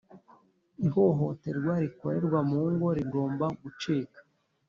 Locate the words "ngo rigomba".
2.71-3.45